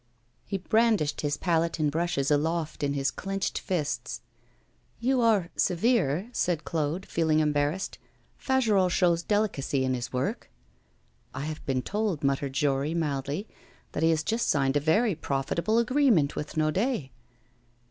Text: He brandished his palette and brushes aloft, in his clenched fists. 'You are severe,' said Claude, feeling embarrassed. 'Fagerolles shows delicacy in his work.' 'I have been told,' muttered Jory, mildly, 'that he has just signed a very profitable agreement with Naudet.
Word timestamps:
He 0.47 0.57
brandished 0.57 1.21
his 1.21 1.37
palette 1.37 1.77
and 1.77 1.91
brushes 1.91 2.31
aloft, 2.31 2.81
in 2.81 2.93
his 2.95 3.11
clenched 3.11 3.59
fists. 3.59 4.21
'You 4.99 5.21
are 5.21 5.51
severe,' 5.55 6.27
said 6.33 6.63
Claude, 6.65 7.05
feeling 7.05 7.37
embarrassed. 7.39 7.99
'Fagerolles 8.35 8.89
shows 8.93 9.21
delicacy 9.21 9.85
in 9.85 9.93
his 9.93 10.11
work.' 10.11 10.49
'I 11.35 11.41
have 11.41 11.63
been 11.67 11.83
told,' 11.83 12.23
muttered 12.23 12.53
Jory, 12.53 12.95
mildly, 12.95 13.47
'that 13.91 14.01
he 14.01 14.09
has 14.09 14.23
just 14.23 14.49
signed 14.49 14.75
a 14.75 14.79
very 14.79 15.13
profitable 15.13 15.77
agreement 15.77 16.35
with 16.35 16.57
Naudet. 16.57 17.11